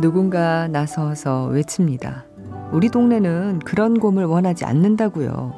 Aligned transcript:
누군가 0.00 0.66
나서서 0.68 1.46
외칩니다. 1.46 2.24
우리 2.72 2.88
동네는 2.88 3.60
그런 3.64 3.98
곰을 3.98 4.24
원하지 4.24 4.64
않는다고요. 4.64 5.52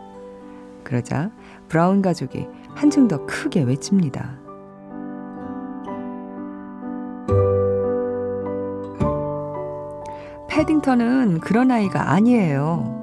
그러자 0.83 1.31
브라운 1.69 2.03
가족이 2.03 2.49
한층 2.75 3.07
더 3.07 3.25
크게 3.27 3.63
외칩니다. 3.63 4.39
패딩턴은 10.49 11.41
그런 11.41 11.71
아이가 11.71 12.11
아니에요. 12.13 13.02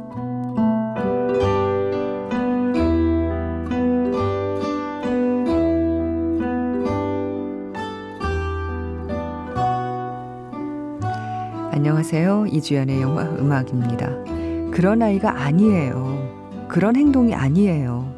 안녕하세요. 12.12 12.48
이주연의 12.48 13.02
영화 13.04 13.22
음악입니다. 13.22 14.10
그런 14.72 15.04
아이가 15.04 15.44
아니에요. 15.44 16.66
그런 16.68 16.96
행동이 16.96 17.36
아니에요. 17.36 18.12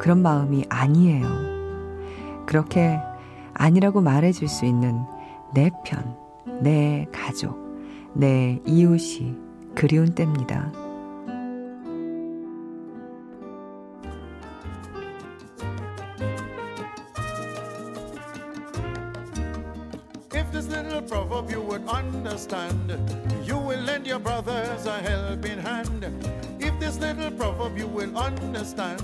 그런 0.00 0.20
마음이 0.20 0.64
아니에요. 0.68 1.28
그렇게 2.44 2.98
아니라고 3.54 4.00
말해줄 4.00 4.48
수 4.48 4.66
있는 4.66 5.00
내 5.54 5.70
편, 5.84 6.16
내 6.60 7.06
가족, 7.12 7.56
내 8.14 8.60
이웃이 8.66 9.36
그리운 9.76 10.12
때입니다. 10.16 10.72
Brothers 24.42 24.84
a 24.84 24.98
helping 24.98 25.58
hand. 25.58 26.04
If 26.60 26.78
this 26.78 26.98
little 26.98 27.30
proverb 27.30 27.78
you 27.78 27.86
will 27.86 28.16
understand. 28.18 29.02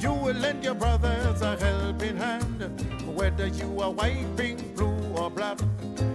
You 0.00 0.12
will 0.12 0.36
lend 0.36 0.62
your 0.62 0.74
brothers 0.74 1.42
a 1.42 1.56
helping 1.56 2.16
hand. 2.16 2.60
Whether 3.04 3.48
you 3.48 3.80
are 3.80 3.90
white, 3.90 4.26
pink, 4.36 4.76
blue, 4.76 4.96
or 5.16 5.30
black. 5.30 5.58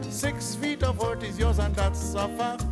Six 0.10 0.56
feet 0.56 0.84
of 0.84 1.04
earth 1.04 1.24
is 1.24 1.38
yours, 1.38 1.60
and 1.60 1.76
that's 1.76 2.14
a 2.14 2.30
fact. 2.38 2.66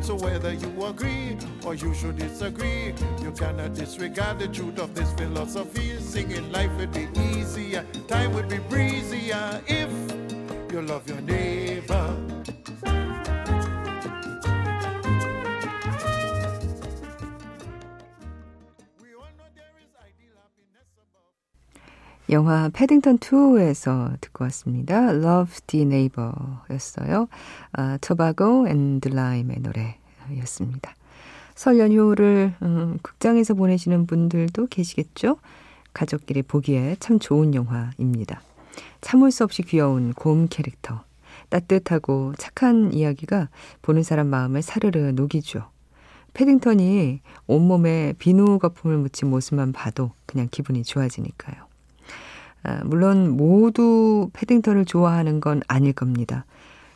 So 0.00 0.16
whether 0.16 0.52
you 0.52 0.84
agree 0.84 1.38
or 1.64 1.74
you 1.74 1.94
should 1.94 2.18
disagree, 2.18 2.92
you 3.22 3.32
cannot 3.32 3.74
disregard 3.74 4.38
the 4.38 4.48
truth 4.48 4.78
of 4.78 4.94
this 4.94 5.12
philosophy. 5.14 5.98
Singing 5.98 6.52
life 6.52 6.72
would 6.76 6.92
be 6.92 7.08
easier, 7.18 7.86
time 8.06 8.34
would 8.34 8.48
be 8.48 8.58
breezier 8.58 9.62
if 9.66 9.90
you 10.72 10.82
love 10.82 11.08
your 11.08 11.20
neighbor. 11.22 11.61
영화 22.32 22.70
패딩턴 22.72 23.18
2에서 23.18 24.18
듣고 24.22 24.44
왔습니다. 24.44 25.10
Love 25.10 25.54
Thy 25.66 25.84
Neighbor 25.84 26.32
였어요. 26.70 27.28
아, 27.72 27.98
Tobago 28.00 28.68
and 28.68 29.08
d'Lime의 29.08 29.58
노래였습니다. 29.60 30.94
설 31.54 31.78
연휴를 31.78 32.54
음, 32.62 32.98
극장에서 33.02 33.52
보내시는 33.52 34.06
분들도 34.06 34.66
계시겠죠? 34.68 35.36
가족끼리 35.92 36.40
보기에 36.40 36.96
참 37.00 37.18
좋은 37.18 37.54
영화입니다. 37.54 38.40
참을 39.02 39.30
수 39.30 39.44
없이 39.44 39.60
귀여운 39.60 40.14
곰 40.14 40.48
캐릭터. 40.48 41.04
따뜻하고 41.50 42.32
착한 42.38 42.94
이야기가 42.94 43.50
보는 43.82 44.02
사람 44.02 44.28
마음을 44.28 44.62
사르르 44.62 44.98
녹이죠. 45.14 45.68
패딩턴이 46.32 47.20
온몸에 47.46 48.14
비누 48.18 48.58
거품을 48.58 48.96
묻힌 48.96 49.28
모습만 49.28 49.72
봐도 49.72 50.12
그냥 50.24 50.48
기분이 50.50 50.82
좋아지니까요. 50.82 51.71
아, 52.64 52.80
물론 52.84 53.30
모두 53.30 54.30
패딩턴을 54.32 54.84
좋아하는 54.84 55.40
건 55.40 55.62
아닐 55.68 55.92
겁니다. 55.92 56.44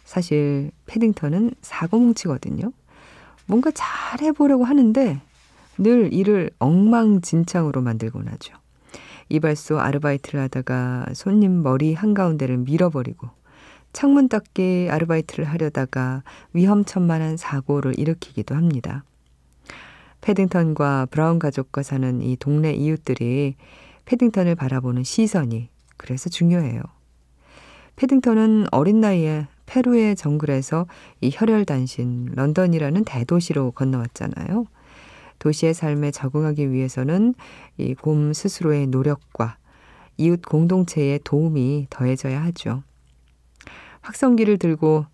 사실 0.04 0.70
패딩턴은 0.86 1.52
사고뭉치거든요. 1.60 2.72
뭔가 3.46 3.70
잘 3.74 4.20
해보려고 4.22 4.64
하는데 4.64 5.20
늘 5.78 6.12
일을 6.12 6.50
엉망진창으로 6.58 7.82
만들곤 7.82 8.28
하죠. 8.28 8.54
이발소 9.28 9.80
아르바이트를 9.80 10.40
하다가 10.40 11.06
손님 11.14 11.62
머리 11.62 11.94
한가운데를 11.94 12.58
밀어버리고 12.58 13.28
창문 13.92 14.28
닦기 14.28 14.88
아르바이트를 14.90 15.46
하려다가 15.46 16.22
위험천만한 16.52 17.36
사고를 17.36 17.98
일으키기도 17.98 18.54
합니다. 18.54 19.04
패딩턴과 20.20 21.06
브라운 21.10 21.38
가족과 21.38 21.82
사는 21.82 22.20
이 22.22 22.36
동네 22.36 22.72
이웃들이 22.72 23.56
패딩턴을 24.06 24.54
바라보는 24.54 25.04
시선이 25.04 25.68
그래서 25.96 26.28
중요해요. 26.30 26.82
패딩턴은 27.96 28.66
어린 28.72 29.00
나이에 29.00 29.46
페루의 29.66 30.16
정글에서 30.16 30.86
이 31.20 31.30
혈혈단신 31.32 32.32
런던이라는 32.34 33.04
대도시로 33.04 33.72
건너왔잖아요. 33.72 34.66
도시의 35.38 35.74
삶에 35.74 36.10
적응하기 36.12 36.70
위해서는 36.70 37.34
이 37.78 37.94
곰 37.94 38.32
스스로의 38.32 38.86
노력과 38.86 39.58
이웃 40.16 40.40
공동체의 40.40 41.20
도움이 41.24 41.88
더해져야 41.90 42.42
하죠. 42.44 42.82
확성기를 44.00 44.58
들고 44.58 45.04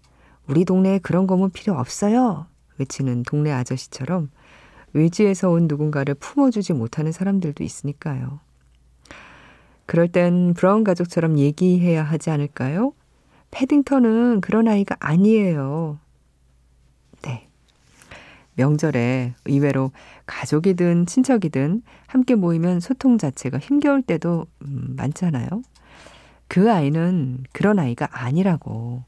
우리 0.47 0.65
동네에 0.65 0.99
그런 0.99 1.27
곰은 1.27 1.51
필요 1.51 1.75
없어요. 1.75 2.47
외치는 2.79 3.23
동네 3.25 3.53
아저씨처럼 3.53 4.31
외지에서 4.93 5.51
온 5.51 5.67
누군가를 5.67 6.15
품어주지 6.15 6.75
못하는 6.75 7.11
사람들도 7.11 7.65
있으니까요. 7.65 8.41
그럴 9.93 10.09
땐 10.09 10.55
브라운 10.55 10.85
가족처럼 10.85 11.39
얘기해야 11.39 12.03
하지 12.03 12.31
않을까요? 12.31 12.95
패딩턴은 13.51 14.41
그런 14.41 14.67
아이가 14.67 14.97
아니에요. 15.01 15.99
네. 17.21 17.47
명절에 18.55 19.35
의외로 19.45 19.93
가족이든 20.25 21.05
친척이든 21.05 21.83
함께 22.07 22.37
모이면 22.37 22.81
소통 22.81 23.19
자체가 23.19 23.59
힘겨울 23.59 24.01
때도 24.01 24.47
음, 24.63 24.95
많잖아요. 24.97 25.49
그 26.49 26.73
아이는 26.73 27.45
그런 27.53 27.79
아이가 27.79 28.09
아니라고. 28.13 29.05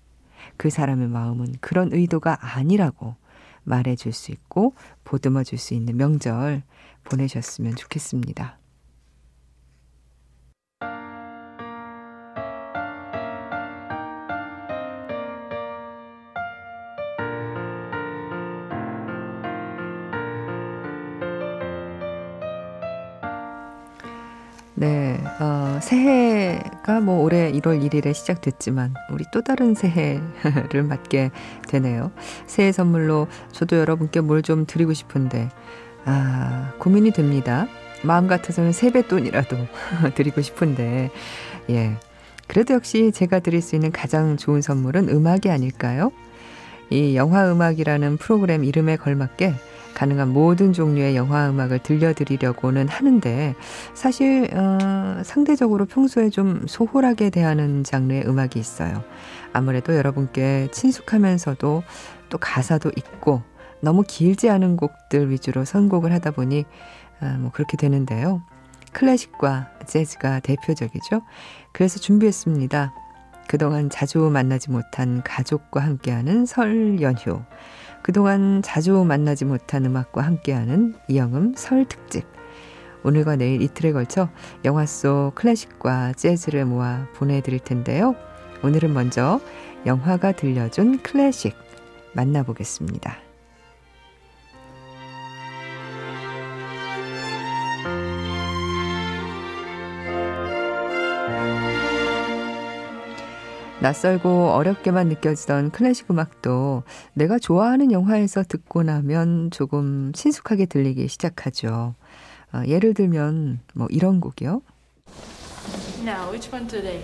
그 0.59 0.69
사람의 0.69 1.09
마음은 1.09 1.55
그런 1.63 1.95
의도가 1.95 2.37
아니라고 2.43 3.17
말해 3.63 3.97
줄 3.97 4.13
수 4.13 4.33
있고 4.33 4.75
보듬어 5.05 5.45
줄 5.45 5.59
수 5.59 5.73
있는 5.73 5.97
명절 5.97 6.63
보내셨으면 7.05 7.75
좋겠습니다. 7.75 8.59
네, 24.77 25.23
어, 25.41 25.79
새해가 25.81 27.01
뭐 27.01 27.23
올해 27.23 27.53
1월 27.53 27.81
1일에 27.81 28.13
시작됐지만 28.13 28.95
우리 29.11 29.25
또 29.33 29.41
다른 29.41 29.75
새해를 29.75 30.83
맞게 30.89 31.31
되네요. 31.69 32.11
새해 32.47 32.73
선물로 32.73 33.29
저도 33.53 33.77
여러분께 33.79 34.21
뭘 34.21 34.43
좀 34.43 34.67
드리고 34.67 34.93
싶은데 34.93 35.49
아, 36.05 36.73
고민이 36.79 37.13
됩니다. 37.13 37.67
마음 38.03 38.27
같아서는 38.27 38.73
세뱃돈이라도 38.73 39.57
드리고 40.17 40.43
싶은데 40.43 41.11
예. 41.71 41.97
그래도 42.47 42.75
역시 42.75 43.11
제가 43.13 43.39
드릴 43.39 43.63
수 43.63 43.75
있는 43.77 43.91
가장 43.91 44.37
좋은 44.37 44.61
선물은 44.61 45.09
음악이 45.09 45.49
아닐까요? 45.51 46.13
이 46.91 47.17
영화 47.17 47.51
음악이라는 47.51 48.19
프로그램 48.19 48.65
이름에 48.65 48.97
걸맞게 48.97 49.55
가능한 49.95 50.29
모든 50.29 50.73
종류의 50.73 51.17
영화 51.17 51.49
음악을 51.49 51.79
들려드리려고는 51.81 52.89
하는데 52.89 53.55
사실 53.95 54.49
어, 54.55 55.23
상대적으로 55.25 55.87
평소에 55.87 56.31
좀 56.31 56.67
소홀하게 56.67 57.31
대하는 57.31 57.85
장르의 57.85 58.27
음악이 58.27 58.59
있어요. 58.59 59.03
아무래도 59.53 59.95
여러분께 59.95 60.69
친숙하면서도 60.73 61.83
또 62.29 62.39
가사도 62.39 62.91
있고 62.97 63.43
너무 63.81 64.03
길지 64.07 64.51
않은 64.51 64.77
곡들 64.77 65.31
위주로 65.31 65.65
선곡을 65.65 66.13
하다 66.13 66.33
보니 66.33 66.65
아, 67.21 67.37
뭐 67.39 67.51
그렇게 67.53 67.77
되는데요. 67.77 68.43
클래식과 68.93 69.71
재즈가 69.87 70.41
대표적이죠. 70.41 71.23
그래서 71.73 71.99
준비했습니다. 71.99 72.95
그동안 73.47 73.91
자주 73.91 74.19
만나지 74.19 74.71
못한 74.71 75.23
가족과 75.23 75.81
함께하는 75.81 76.47
설 76.47 77.01
연휴. 77.03 77.43
그동안 78.05 78.61
자주 78.61 79.03
만나지 79.03 79.47
못한 79.47 79.87
음악과 79.87 80.21
함께하는 80.21 80.95
이영음 81.09 81.55
설 81.57 81.87
특집. 81.87 82.27
오늘과 83.03 83.37
내일 83.37 83.63
이틀에 83.63 83.93
걸쳐 83.93 84.29
영화 84.67 84.85
속 84.85 85.33
클래식과 85.35 86.13
재즈를 86.13 86.67
모아 86.67 87.07
보내드릴 87.15 87.61
텐데요. 87.61 88.15
오늘은 88.63 88.93
먼저 88.93 89.41
영화가 89.87 90.33
들려준 90.33 91.01
클래식 91.03 91.57
만나보겠습니다. 92.13 93.24
낯설고 103.85 104.53
어렵게만 104.53 105.09
느껴지던 105.09 105.71
클래식 105.71 106.11
음악도 106.11 106.85
내가 107.13 107.39
좋아하는 107.39 107.93
영화에서 107.93 108.43
듣고 108.43 108.83
나면 108.83 109.51
조금 109.51 110.11
친숙하게 110.15 110.65
들리기 110.65 111.07
시작하죠. 111.07 111.95
어, 112.55 112.63
예를 112.67 112.95
들면 112.95 113.61
뭐 113.75 113.87
이런 113.91 114.21
곡이요. 114.21 114.63
Now, 116.03 116.31
which 116.31 116.51
one 116.51 116.67
today? 116.67 117.03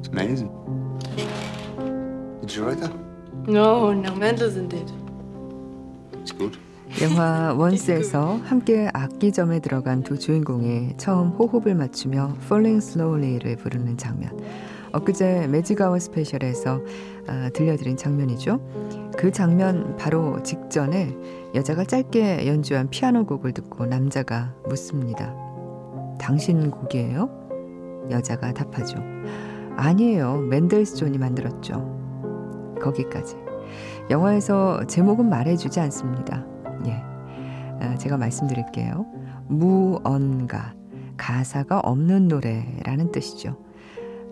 It's 0.00 0.08
amazing. 0.08 0.50
Did 2.40 2.56
you 2.56 2.64
write 2.64 2.80
that? 2.80 2.94
No, 3.46 3.92
no, 3.92 4.14
Mendelssohn 4.14 4.70
did. 4.70 4.90
It's 6.22 6.32
good. 6.32 6.56
영화 7.02 7.54
원스에서 7.58 8.36
함께 8.44 8.90
악기점에 8.92 9.60
들어간 9.60 10.02
두 10.02 10.18
주인공이 10.18 10.94
처음 10.96 11.28
호흡을 11.28 11.74
맞추며 11.74 12.36
Falling 12.42 12.84
Slowly를 12.84 13.56
부르는 13.56 13.96
장면. 13.96 14.38
엊그제 14.92 15.46
매직아워 15.46 15.98
스페셜에서 15.98 16.82
어, 17.28 17.48
들려드린 17.54 17.96
장면이죠. 17.96 18.60
그 19.16 19.30
장면 19.30 19.96
바로 19.96 20.42
직전에 20.42 21.16
여자가 21.54 21.84
짧게 21.84 22.46
연주한 22.46 22.90
피아노 22.90 23.24
곡을 23.24 23.52
듣고 23.52 23.86
남자가 23.86 24.54
묻습니다. 24.68 25.34
당신 26.18 26.70
곡이에요? 26.70 28.08
여자가 28.10 28.52
답하죠. 28.52 28.96
아니에요. 29.76 30.38
멘델스존이 30.38 31.18
만들었죠. 31.18 32.00
거기까지. 32.82 33.36
영화에서 34.10 34.84
제목은 34.86 35.28
말해주지 35.28 35.78
않습니다. 35.80 36.44
제가 38.00 38.16
말씀드릴게요. 38.16 39.06
무언가, 39.46 40.74
가사가 41.16 41.80
없는 41.80 42.28
노래라는 42.28 43.12
뜻이죠. 43.12 43.56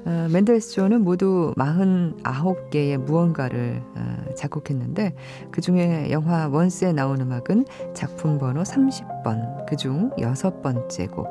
어, 0.06 0.28
맨델스존은 0.32 1.02
모두 1.02 1.52
49개의 1.58 2.96
무언가를 2.96 3.82
어, 3.94 4.34
작곡했는데 4.34 5.14
그 5.50 5.60
중에 5.60 6.10
영화 6.10 6.48
원스에 6.48 6.92
나온 6.92 7.20
음악은 7.20 7.66
작품 7.94 8.38
번호 8.38 8.62
30번 8.62 9.66
그 9.66 9.76
중 9.76 10.10
여섯 10.18 10.62
번째 10.62 11.06
곡 11.08 11.26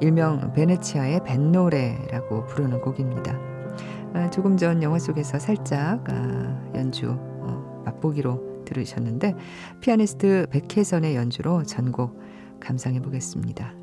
일명 0.00 0.52
베네치아의 0.52 1.24
뱃노래라고 1.24 2.44
부르는 2.44 2.82
곡입니다. 2.82 3.34
어, 4.14 4.28
조금 4.30 4.58
전 4.58 4.82
영화 4.82 4.98
속에서 4.98 5.38
살짝 5.38 6.04
어, 6.10 6.70
연주 6.74 7.10
어, 7.18 7.82
맛보기로 7.86 8.47
들으셨는데 8.68 9.34
피아니스트 9.80 10.46
백혜선의 10.50 11.16
연주로 11.16 11.64
전곡 11.64 12.20
감상해 12.60 13.00
보겠습니다. 13.00 13.77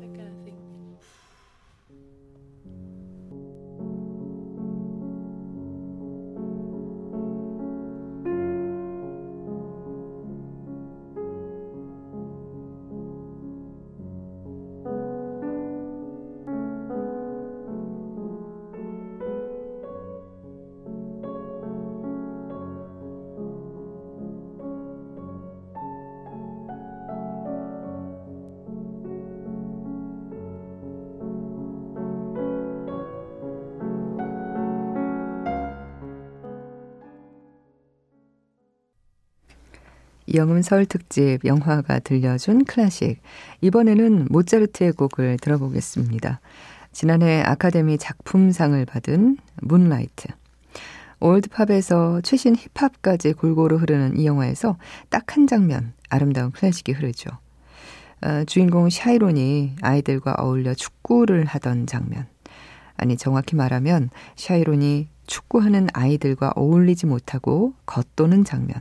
영음 40.36 40.69
설 40.69 40.86
특집 40.86 41.44
영화가 41.44 42.00
들려준 42.00 42.64
클래식. 42.64 43.20
이번에는 43.60 44.28
모차르트의 44.30 44.92
곡을 44.92 45.38
들어보겠습니다. 45.40 46.40
지난해 46.92 47.42
아카데미 47.42 47.98
작품상을 47.98 48.84
받은 48.86 49.38
문라이트. 49.62 50.28
old 51.20 51.50
pop에서 51.50 52.20
최신 52.22 52.54
힙합까지 52.54 53.32
골고루 53.32 53.76
흐르는 53.76 54.18
이 54.18 54.26
영화에서 54.26 54.76
딱 55.08 55.36
한 55.36 55.46
장면 55.46 55.92
아름다운 56.08 56.50
클래식이 56.50 56.92
흐르죠. 56.92 57.30
어, 58.22 58.44
주인공 58.44 58.88
샤이론이 58.88 59.76
아이들과 59.82 60.34
어울려 60.38 60.72
축구를 60.74 61.44
하던 61.44 61.86
장면. 61.86 62.26
아니 62.96 63.16
정확히 63.16 63.56
말하면 63.56 64.08
샤이론이 64.36 65.08
축구하는 65.26 65.88
아이들과 65.92 66.52
어울리지 66.56 67.06
못하고 67.06 67.74
겉도는 67.84 68.44
장면. 68.44 68.80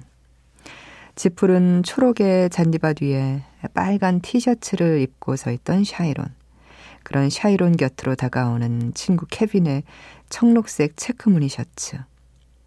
짙푸른 1.15 1.82
초록의 1.81 2.50
잔디밭 2.50 3.01
위에 3.01 3.41
빨간 3.74 4.19
티셔츠를 4.19 5.00
입고 5.00 5.38
서 5.38 5.50
있던 5.50 5.86
샤이론. 5.86 6.25
그런 7.03 7.29
샤이론 7.29 7.77
곁으로 7.77 8.15
다가오는 8.15 8.93
친구 8.93 9.25
케빈의 9.29 9.84
청록색 10.29 10.98
체크 10.98 11.29
무늬 11.29 11.48
셔츠. 11.48 11.98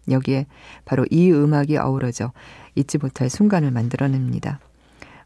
여기에 0.09 0.47
바로 0.85 1.05
이 1.11 1.31
음악이 1.31 1.77
어우러져 1.77 2.31
잊지 2.73 2.97
못할 2.97 3.29
순간을 3.29 3.69
만들어냅니다. 3.69 4.59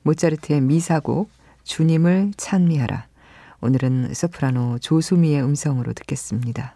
모차르트의 0.02 0.60
미사곡 0.60 1.30
주님을 1.64 2.34
찬미하라. 2.36 3.08
오늘은 3.62 4.14
소프라노 4.14 4.80
조수미의 4.80 5.42
음성으로 5.42 5.94
듣겠습니다. 5.94 6.76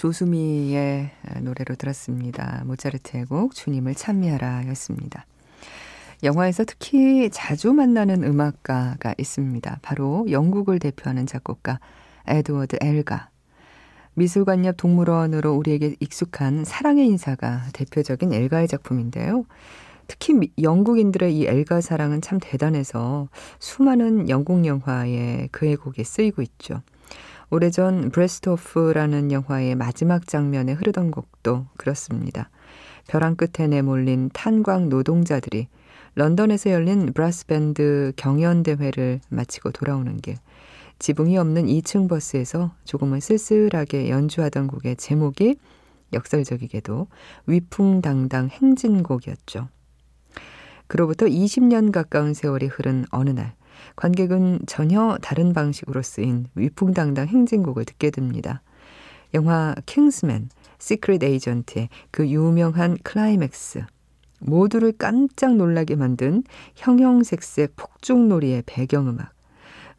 조수미의 0.00 1.10
노래로 1.42 1.74
들었습니다. 1.74 2.62
모차르트의 2.64 3.26
곡 3.26 3.54
주님을 3.54 3.94
찬미하라 3.94 4.66
였습니다. 4.68 5.26
영화에서 6.22 6.64
특히 6.64 7.28
자주 7.30 7.74
만나는 7.74 8.24
음악가가 8.24 9.14
있습니다. 9.18 9.80
바로 9.82 10.26
영국을 10.30 10.78
대표하는 10.78 11.26
작곡가 11.26 11.80
에드워드 12.26 12.78
엘가. 12.80 13.28
미술관 14.14 14.64
옆 14.64 14.78
동물원으로 14.78 15.52
우리에게 15.52 15.96
익숙한 16.00 16.64
사랑의 16.64 17.06
인사가 17.06 17.64
대표적인 17.74 18.32
엘가의 18.32 18.68
작품인데요. 18.68 19.44
특히 20.06 20.50
영국인들의 20.62 21.36
이 21.36 21.46
엘가 21.46 21.82
사랑은 21.82 22.22
참 22.22 22.38
대단해서 22.40 23.28
수많은 23.58 24.30
영국 24.30 24.64
영화에 24.64 25.48
그의 25.52 25.76
곡이 25.76 26.04
쓰이고 26.04 26.40
있죠. 26.40 26.80
오래전 27.52 28.10
브래스드 28.10 28.76
오프라는 28.76 29.32
영화의 29.32 29.74
마지막 29.74 30.28
장면에 30.28 30.72
흐르던 30.72 31.10
곡도 31.10 31.66
그렇습니다. 31.76 32.48
벼랑 33.08 33.34
끝에 33.34 33.66
내몰린 33.66 34.30
탄광 34.32 34.88
노동자들이 34.88 35.66
런던에서 36.14 36.70
열린 36.70 37.12
브라스밴드 37.12 38.12
경연대회를 38.14 39.20
마치고 39.30 39.72
돌아오는 39.72 40.16
길. 40.18 40.36
지붕이 41.00 41.38
없는 41.38 41.66
2층 41.66 42.08
버스에서 42.08 42.72
조금은 42.84 43.18
쓸쓸하게 43.18 44.10
연주하던 44.10 44.68
곡의 44.68 44.94
제목이 44.94 45.56
역설적이게도 46.12 47.08
위풍당당 47.46 48.48
행진곡이었죠. 48.48 49.68
그로부터 50.86 51.26
20년 51.26 51.90
가까운 51.90 52.32
세월이 52.32 52.66
흐른 52.66 53.06
어느 53.10 53.30
날, 53.30 53.54
관객은 53.96 54.60
전혀 54.66 55.18
다른 55.22 55.52
방식으로 55.52 56.02
쓰인 56.02 56.46
위풍당당 56.54 57.28
행진곡을 57.28 57.84
듣게 57.84 58.10
됩니다. 58.10 58.62
영화 59.34 59.74
킹스맨, 59.86 60.50
시크릿 60.78 61.22
에이전트의 61.22 61.88
그 62.10 62.28
유명한 62.28 62.96
클라이맥스. 63.02 63.84
모두를 64.40 64.92
깜짝 64.92 65.56
놀라게 65.56 65.96
만든 65.96 66.42
형형색색 66.76 67.76
폭죽놀이의 67.76 68.64
배경음악. 68.66 69.32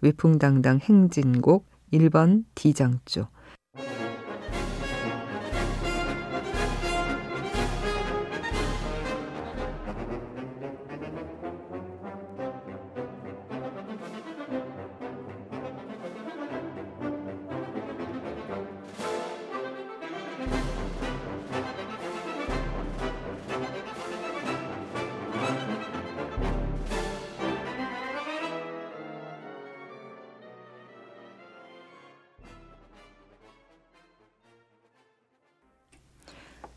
위풍당당 0.02 0.80
행진곡 0.82 1.66
1번 1.94 2.46
D장조. 2.56 3.28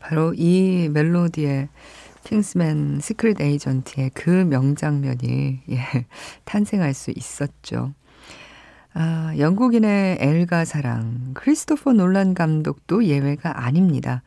바로 0.07 0.35
이 0.35 0.87
멜로디의 0.93 1.67
킹스맨 2.25 2.99
시크릿 3.01 3.41
에이전트의 3.41 4.11
그 4.13 4.29
명장면이 4.29 5.61
예, 5.71 5.79
탄생할 6.45 6.93
수 6.93 7.11
있었죠. 7.15 7.91
아, 8.93 9.33
영국인의 9.35 10.19
엘가 10.21 10.63
사랑, 10.63 11.31
크리스토퍼 11.33 11.93
놀란 11.93 12.35
감독도 12.35 13.05
예외가 13.05 13.65
아닙니다. 13.65 14.21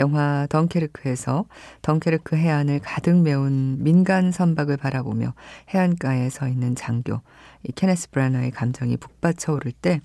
영화 0.00 0.48
덩케르크에서 0.50 1.44
덩케르크 1.80 2.34
해안을 2.34 2.80
가득 2.80 3.16
메운 3.22 3.84
민간 3.84 4.32
선박을 4.32 4.78
바라보며 4.78 5.34
해안가에 5.72 6.28
서 6.28 6.48
있는 6.48 6.74
장교, 6.74 7.20
이 7.62 7.70
케네스 7.70 8.10
브라너의 8.10 8.50
감정이 8.50 8.96
북받쳐 8.96 9.52
오를 9.52 9.70
때, 9.70 10.00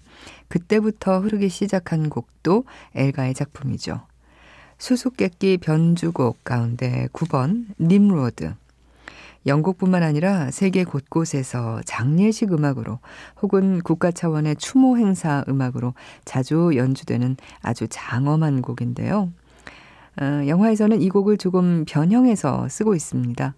그때부터 0.49 1.19
흐르기 1.19 1.49
시작한 1.49 2.09
곡도 2.09 2.65
엘가의 2.93 3.33
작품이죠. 3.33 4.01
수수께끼 4.77 5.57
변주곡 5.57 6.43
가운데 6.43 7.07
9번 7.13 7.65
님로드. 7.79 8.53
영국뿐만 9.47 10.01
아니라 10.01 10.49
세계 10.49 10.83
곳곳에서 10.83 11.81
장례식 11.85 12.51
음악으로 12.51 12.99
혹은 13.41 13.79
국가 13.81 14.11
차원의 14.11 14.55
추모 14.55 14.97
행사 14.97 15.43
음악으로 15.47 15.93
자주 16.25 16.71
연주되는 16.75 17.37
아주 17.61 17.87
장엄한 17.87 18.61
곡인데요. 18.61 19.31
어, 20.19 20.47
영화에서는 20.47 21.01
이 21.01 21.09
곡을 21.09 21.37
조금 21.37 21.85
변형해서 21.87 22.69
쓰고 22.69 22.95
있습니다. 22.95 23.53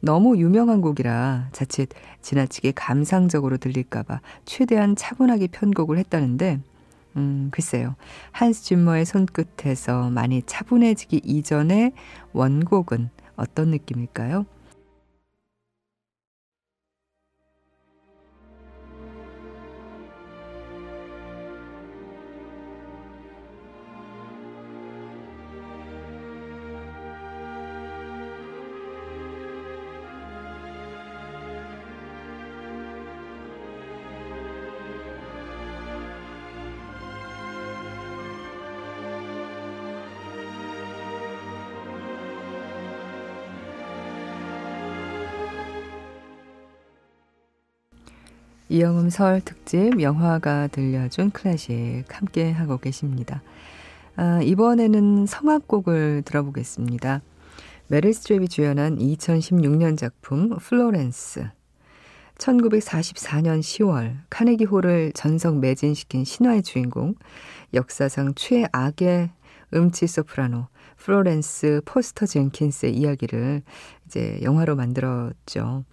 너무 0.00 0.36
유명한 0.36 0.80
곡이라 0.80 1.48
자칫 1.52 1.88
지나치게 2.22 2.72
감상적으로 2.72 3.56
들릴까봐 3.56 4.20
최대한 4.44 4.96
차분하게 4.96 5.48
편곡을 5.48 5.96
했다는데 5.98 6.60
음, 7.16 7.48
글쎄요. 7.50 7.94
한스 8.30 8.62
짐머의 8.64 9.04
손끝에서 9.04 10.10
많이 10.10 10.42
차분해지기 10.42 11.22
이전의 11.24 11.92
원곡은 12.32 13.10
어떤 13.36 13.68
느낌일까요? 13.70 14.46
이영음 48.72 49.10
설 49.10 49.42
특집 49.42 50.00
영화가 50.00 50.68
들려준 50.68 51.30
클래식 51.30 52.04
함께 52.08 52.50
하고 52.50 52.78
계십니다. 52.78 53.42
아, 54.16 54.40
이번에는 54.42 55.26
성악곡을 55.26 56.22
들어보겠습니다. 56.24 57.20
메릴 57.88 58.12
스트립이 58.12 58.48
주연한 58.48 58.96
2016년 58.96 59.98
작품 59.98 60.56
플로렌스. 60.56 61.50
1944년 62.38 63.60
10월 63.60 64.16
카네기 64.30 64.64
홀을 64.64 65.12
전석 65.12 65.60
매진시킨 65.60 66.24
신화의 66.24 66.62
주인공, 66.62 67.14
역사상 67.74 68.32
최악의 68.36 69.32
음치 69.74 70.06
소프라노 70.06 70.68
플로렌스 71.04 71.82
포스터 71.84 72.26
젠킨스의 72.26 72.94
이야기를 72.96 73.62
이제 74.06 74.38
영화로 74.42 74.76
만들었죠. 74.76 75.84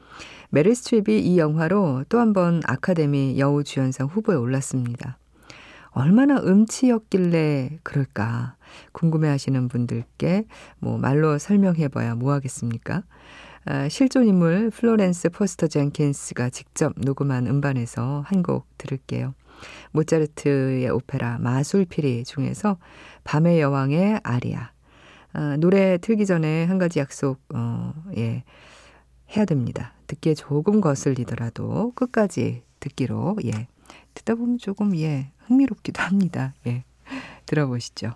메릴 0.52 0.76
스트립이 0.76 1.20
이 1.22 1.38
영화로 1.40 2.06
또 2.10 2.20
한 2.20 2.34
번 2.34 2.62
아카데미 2.66 3.40
여우주연상 3.40 4.08
후보에 4.08 4.36
올랐습니다. 4.36 5.18
얼마나 5.92 6.38
음치였길래 6.38 7.80
그럴까 7.84 8.56
궁금해 8.92 9.28
하시는 9.30 9.68
분들께 9.68 10.46
뭐 10.78 10.98
말로 11.00 11.40
설명해봐야 11.40 12.16
뭐 12.16 12.34
하겠습니까? 12.34 13.04
아, 13.66 13.90
실존 13.90 14.28
인물 14.28 14.70
플로렌스 14.70 15.30
포스터 15.30 15.68
젠킨스가 15.68 16.50
직접 16.52 16.94
녹음한 16.98 17.48
음반에서 17.48 18.24
한 18.28 18.44
곡 18.44 18.68
들을게요. 18.78 19.34
모차르트의 19.92 20.90
오페라 20.90 21.38
마술피리 21.40 22.24
중에서 22.24 22.78
밤의 23.24 23.60
여왕의 23.60 24.22
아리아. 24.24 24.72
아, 25.34 25.58
노래 25.58 25.98
틀기 25.98 26.26
전에 26.26 26.66
한 26.66 26.78
가지 26.78 27.00
약속, 27.00 27.40
어, 27.54 27.94
예, 28.18 28.44
해야 29.36 29.46
됩니다. 29.46 29.94
듣기에 30.08 30.34
조금 30.34 30.82
거슬리더라도 30.82 31.92
끝까지 31.96 32.64
듣기로, 32.80 33.38
예. 33.46 33.68
듣다 34.14 34.36
보면 34.36 34.58
조금, 34.58 34.96
예, 34.98 35.32
흥미롭기도 35.46 36.02
합니다. 36.02 36.54
예. 36.68 36.84
들어보시죠. 37.46 38.14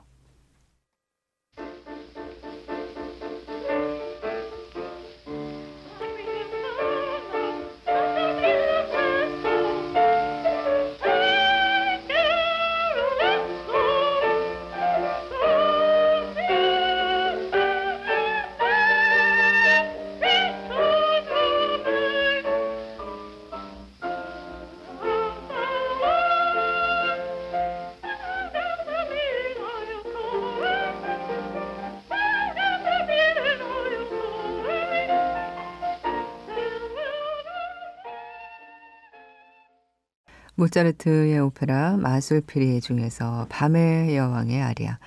모차르트의 40.64 41.40
오페라 41.40 41.98
마술피리 41.98 42.80
중에서 42.80 43.48
밤의 43.50 44.16
여왕의 44.16 44.62
아리아. 44.62 44.98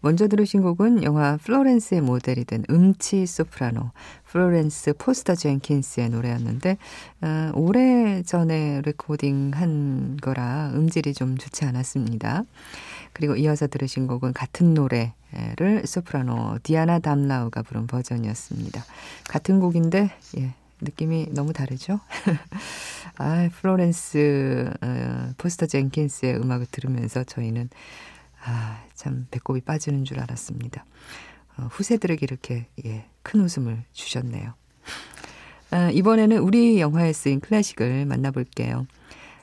먼저 0.00 0.28
들으신 0.28 0.62
곡은 0.62 1.04
영화 1.04 1.38
플로렌스의 1.38 2.02
모델이 2.02 2.44
된 2.44 2.64
음치 2.68 3.24
소프라노 3.26 3.92
플로렌스 4.26 4.94
포스터 4.98 5.34
젠킨스의 5.34 6.10
노래였는데 6.10 6.76
어, 7.22 7.50
오래 7.54 8.22
전에 8.22 8.82
레코딩한 8.84 10.18
거라 10.20 10.72
음질이 10.74 11.14
좀 11.14 11.38
좋지 11.38 11.64
않았습니다. 11.64 12.44
그리고 13.14 13.36
이어서 13.36 13.66
들으신 13.66 14.06
곡은 14.06 14.34
같은 14.34 14.74
노래를 14.74 15.86
소프라노 15.86 16.58
디아나 16.62 16.98
담라우가 16.98 17.62
부른 17.62 17.86
버전이었습니다. 17.86 18.84
같은 19.28 19.60
곡인데 19.60 20.10
예, 20.38 20.54
느낌이 20.80 21.28
너무 21.30 21.52
다르죠? 21.52 22.00
아, 23.18 23.48
플로렌스 23.60 24.70
어, 24.80 25.30
포스터 25.38 25.66
젠킨스의 25.66 26.36
음악을 26.36 26.66
들으면서 26.70 27.24
저희는 27.24 27.70
아, 28.44 28.82
참 28.94 29.26
배꼽이 29.30 29.60
빠지는 29.62 30.04
줄 30.04 30.20
알았습니다. 30.20 30.84
어, 31.58 31.68
후세들에게 31.70 32.20
이렇게 32.22 32.66
예, 32.84 33.06
큰 33.22 33.40
웃음을 33.40 33.82
주셨네요. 33.92 34.54
아, 35.70 35.90
이번에는 35.90 36.38
우리 36.38 36.80
영화에 36.80 37.12
쓰인 37.12 37.40
클래식을 37.40 38.06
만나볼게요. 38.06 38.86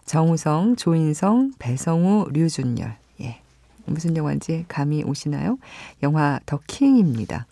정우성, 0.06 0.76
조인성, 0.76 1.54
배성우, 1.60 2.30
류준열. 2.32 2.98
예. 3.22 3.42
무슨 3.86 4.16
영화인지 4.16 4.66
감이 4.68 5.04
오시나요? 5.04 5.58
영화 6.02 6.40
더 6.46 6.60
킹입니다. 6.68 7.48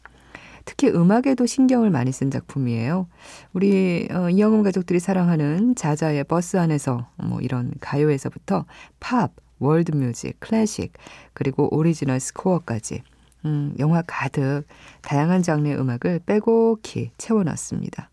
특히 0.72 0.88
음악에도 0.88 1.46
신경을 1.46 1.90
많이 1.90 2.14
쓴 2.14 2.32
작품이에요. 2.32 3.08
우리 3.52 4.08
어, 4.10 4.30
이영음 4.30 4.64
가족들이 4.64 5.02
사랑하는 5.02 5.76
자자의 5.76 6.24
버스 6.24 6.56
안에서 6.56 7.10
뭐 7.18 7.42
이런 7.42 7.74
가요에서부터 7.82 8.66
팝, 9.02 9.34
월드 9.60 9.92
뮤직, 9.92 10.40
클래식, 10.40 10.94
그리고 11.34 11.68
오리지널 11.76 12.22
스코어까지 12.22 13.04
음, 13.44 13.76
영화 13.80 14.02
가득 14.08 14.64
다양한 15.02 15.44
장르의 15.44 15.78
음악을 15.78 16.22
빼곡히 16.26 17.12
채워놨습니다. 17.18 18.10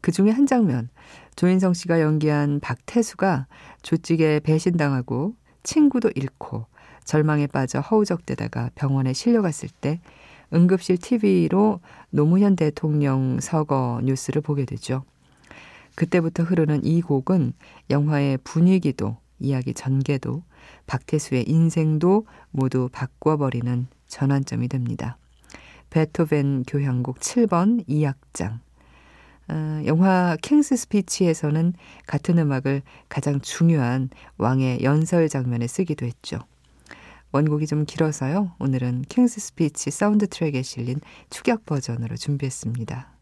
그 0.00 0.10
중에 0.10 0.30
한 0.30 0.46
장면, 0.46 0.88
조인성 1.36 1.72
씨가 1.72 2.00
연기한 2.00 2.58
박태수가 2.58 3.46
조직에 3.82 4.40
배신당하고 4.40 5.36
친구도 5.62 6.10
잃고 6.16 6.66
절망에 7.04 7.46
빠져 7.46 7.78
허우적대다가 7.78 8.70
병원에 8.74 9.12
실려갔을 9.12 9.68
때 9.80 10.00
응급실 10.52 10.98
TV로 10.98 11.80
노무현 12.10 12.56
대통령 12.56 13.40
서거 13.40 14.00
뉴스를 14.04 14.42
보게 14.42 14.64
되죠. 14.64 15.04
그때부터 15.94 16.42
흐르는 16.42 16.84
이 16.84 17.00
곡은 17.00 17.52
영화의 17.90 18.38
분위기도 18.44 19.16
이야기 19.38 19.74
전개도 19.74 20.42
박태수의 20.86 21.48
인생도 21.48 22.26
모두 22.50 22.88
바꿔버리는 22.92 23.86
전환점이 24.06 24.68
됩니다. 24.68 25.18
베토벤 25.90 26.64
교향곡 26.66 27.20
7번 27.20 27.86
2악장. 27.88 28.60
어, 29.48 29.82
영화 29.86 30.36
킹스 30.42 30.76
스피치에서는 30.76 31.74
같은 32.06 32.38
음악을 32.38 32.82
가장 33.08 33.40
중요한 33.40 34.10
왕의 34.38 34.82
연설 34.82 35.28
장면에 35.28 35.66
쓰기도 35.66 36.04
했죠. 36.04 36.38
원곡이 37.32 37.66
좀 37.66 37.84
길어서요. 37.84 38.52
오늘은 38.58 39.02
킹스 39.08 39.40
스피치 39.40 39.90
사운드 39.90 40.26
트랙에 40.26 40.62
실린 40.62 41.00
축약 41.30 41.66
버전으로 41.66 42.16
준비했습니다. 42.16 43.15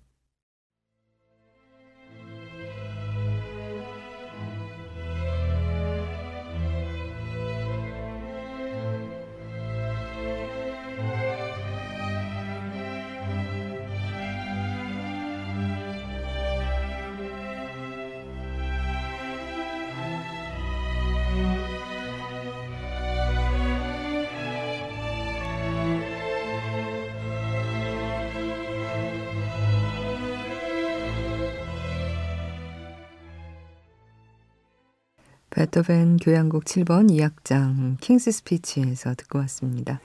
베토벤 35.64 36.18
교향곡 36.18 36.64
7번 36.64 37.10
2악장 37.10 37.98
킹스 37.98 38.32
스피치에서 38.32 39.14
듣고 39.14 39.38
왔습니다. 39.40 39.98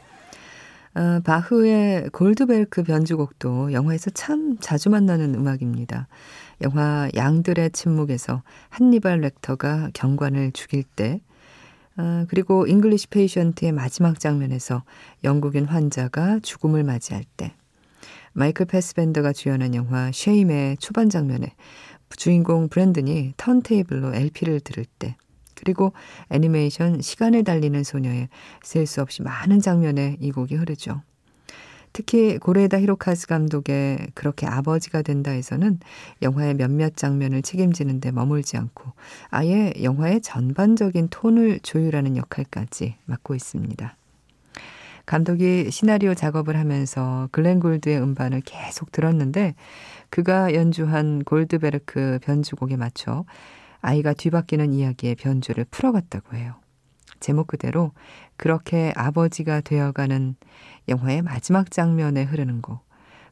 어, 0.96 1.20
바흐의 1.26 2.12
골드베르크 2.12 2.84
변주곡도 2.84 3.74
영화에서 3.74 4.10
참 4.12 4.56
자주 4.62 4.90
만나는 4.90 5.36
음악입니다. 5.36 6.08
영화 6.62 7.10
양들의 7.14 7.72
침묵에서 7.72 8.42
한니발 8.70 9.20
렉터가 9.20 9.90
경관을 9.94 10.54
죽일 10.54 10.84
때, 10.84 11.20
어, 11.98 12.26
그리고 12.30 12.66
잉글리시 12.66 13.08
페이션트의 13.08 13.74
마지막 13.74 14.18
장면에서 14.18 14.84
영국인 15.26 15.66
환자가 15.66 16.40
죽음을 16.42 16.86
맞이할 16.86 17.26
때, 17.36 17.54
마이클 18.32 18.66
패스밴더가 18.66 19.34
주연한 19.34 19.76
영화 19.76 20.10
쉐임의 20.14 20.78
초반 20.78 21.10
장면에 21.10 21.54
주인공 22.16 22.70
브랜든이 22.70 23.34
턴테이블로 23.36 24.16
LP를 24.16 24.62
들을 24.62 24.86
때, 25.00 25.18
그리고 25.60 25.94
애니메이션 26.30 27.02
시간을 27.02 27.44
달리는 27.44 27.84
소녀의 27.84 28.30
셀 28.64 28.86
수 28.86 29.02
없이 29.02 29.22
많은 29.22 29.60
장면에 29.60 30.18
이 30.20 30.32
곡이 30.32 30.56
흐르죠. 30.56 31.02
특히 31.92 32.38
고레다 32.38 32.80
히로카즈 32.80 33.28
감독의 33.28 34.08
그렇게 34.14 34.46
아버지가 34.46 35.02
된다에서는 35.02 35.80
영화의 36.22 36.54
몇몇 36.56 36.96
장면을 36.96 37.42
책임지는 37.42 38.00
데 38.00 38.12
머물지 38.12 38.58
않고 38.58 38.94
아예 39.30 39.74
영화의 39.82 40.22
전반적인 40.22 41.08
톤을 41.10 41.60
조율하는 41.62 42.16
역할까지 42.16 42.96
맡고 43.06 43.36
있습니다. 43.36 43.96
감독이 45.06 45.72
시나리오 45.72 46.14
작업을 46.14 46.58
하면서 46.58 47.28
글렌 47.32 47.60
골드의 47.60 48.00
음반을 48.00 48.42
계속 48.46 48.92
들었는데 48.92 49.56
그가 50.12 50.54
연주한 50.54 51.24
골드베르크 51.24 52.20
변주곡에 52.22 52.78
맞춰 52.78 53.26
아이가 53.82 54.14
뒤바뀌는 54.14 54.74
이야기의 54.74 55.16
변주를 55.16 55.66
풀어갔다고 55.72 56.36
해요. 56.36 56.56
제목 57.20 57.48
그대로 57.48 57.92
그렇게 58.38 58.94
아버지가 58.96 59.62
되어가는 59.62 60.36
영화의 60.88 61.22
마지막 61.22 61.72
장면에 61.72 62.24
흐르는 62.24 62.62
곡 62.62 62.88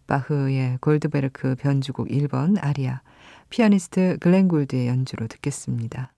바흐의 0.07 0.79
골드베르크 0.81 1.55
변주곡 1.55 2.07
1번 2.07 2.57
아리아 2.61 3.01
피아니스트 3.49 4.17
글렌 4.19 4.47
골드의 4.47 4.87
연주로 4.87 5.27
듣겠습니다. 5.27 6.11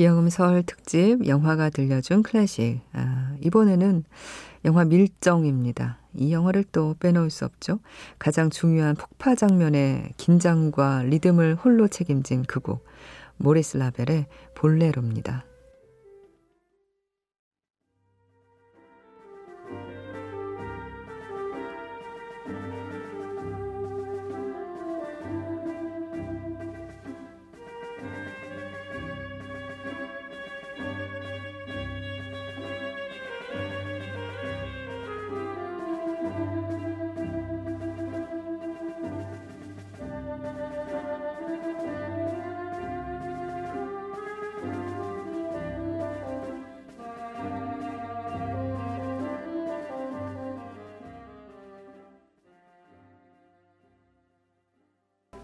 이영음 0.00 0.30
설 0.30 0.62
특집 0.62 1.26
영화가 1.26 1.68
들려준 1.68 2.22
클래식. 2.22 2.80
아, 2.94 3.34
이번에는 3.42 4.04
영화 4.64 4.86
밀정입니다. 4.86 5.98
이 6.14 6.32
영화를 6.32 6.64
또 6.72 6.96
빼놓을 7.00 7.28
수 7.28 7.44
없죠. 7.44 7.80
가장 8.18 8.48
중요한 8.48 8.94
폭파 8.94 9.34
장면의 9.34 10.14
긴장과 10.16 11.02
리듬을 11.02 11.56
홀로 11.56 11.86
책임진 11.86 12.44
그 12.44 12.60
곡. 12.60 12.86
모리스 13.36 13.76
라벨의 13.76 14.24
볼레로입니다. 14.54 15.44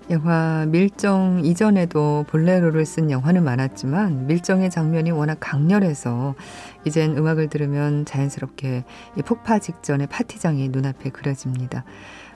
영화 0.09 0.67
밀정 0.69 1.43
이전에도 1.45 2.25
볼레로를 2.29 2.87
쓴 2.87 3.11
영화는 3.11 3.43
많았지만 3.43 4.29
밀정의 4.29 4.71
장면이 4.71 5.11
워낙 5.11 5.39
강렬해서 5.41 6.37
이젠 6.85 7.17
음악을 7.17 7.49
들으면 7.49 8.05
자연스럽게 8.05 8.85
이 9.17 9.23
폭파 9.23 9.59
직전의 9.59 10.07
파티장이 10.07 10.69
눈앞에 10.69 11.11
그려집니다. 11.11 11.85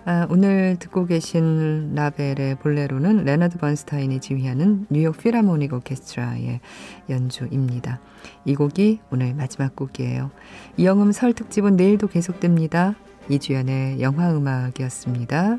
아, 0.04 0.26
오늘 0.30 0.78
듣고 0.80 1.06
계신 1.06 1.94
라벨의 1.94 2.56
볼레로는 2.56 3.24
레나드 3.24 3.58
번스타인이 3.58 4.18
지휘하는 4.18 4.86
뉴욕 4.90 5.16
필하모닉 5.16 5.72
오케스트라의 5.72 6.58
연주입니다. 7.08 8.00
이 8.46 8.56
곡이 8.56 8.98
오늘 9.12 9.34
마지막 9.34 9.76
곡이에요. 9.76 10.32
이영음 10.76 11.12
설 11.12 11.34
특집은 11.34 11.76
내일도 11.76 12.08
계속됩니다. 12.08 12.96
이주연의 13.28 14.00
영화음악이었습니다. 14.00 15.58